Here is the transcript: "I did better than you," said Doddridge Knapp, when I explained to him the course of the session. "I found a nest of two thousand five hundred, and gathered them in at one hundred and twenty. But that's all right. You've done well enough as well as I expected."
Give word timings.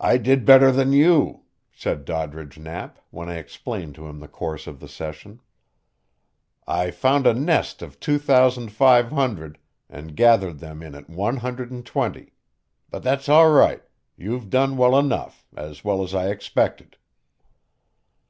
"I 0.00 0.18
did 0.18 0.44
better 0.44 0.70
than 0.70 0.92
you," 0.92 1.44
said 1.72 2.04
Doddridge 2.04 2.58
Knapp, 2.58 2.98
when 3.08 3.30
I 3.30 3.36
explained 3.36 3.94
to 3.94 4.06
him 4.06 4.20
the 4.20 4.28
course 4.28 4.66
of 4.66 4.80
the 4.80 4.86
session. 4.86 5.40
"I 6.66 6.90
found 6.90 7.26
a 7.26 7.32
nest 7.32 7.80
of 7.80 7.98
two 8.00 8.18
thousand 8.18 8.70
five 8.70 9.10
hundred, 9.10 9.56
and 9.88 10.14
gathered 10.14 10.58
them 10.58 10.82
in 10.82 10.94
at 10.94 11.08
one 11.08 11.38
hundred 11.38 11.70
and 11.70 11.86
twenty. 11.86 12.34
But 12.90 13.02
that's 13.02 13.30
all 13.30 13.50
right. 13.50 13.82
You've 14.14 14.50
done 14.50 14.76
well 14.76 14.94
enough 14.98 15.46
as 15.56 15.82
well 15.82 16.02
as 16.02 16.14
I 16.14 16.28
expected." 16.28 16.98